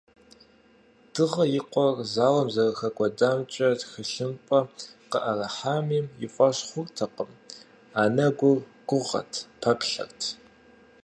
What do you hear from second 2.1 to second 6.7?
зауэм зэрыхэкӏуэдамкӏэ тхылъымпӏэ къыӏэрыхьами, и фӏэщ